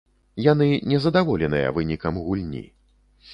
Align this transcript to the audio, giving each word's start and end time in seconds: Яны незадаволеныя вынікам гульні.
Яны 0.51 0.67
незадаволеныя 0.93 1.67
вынікам 1.77 2.19
гульні. 2.25 2.65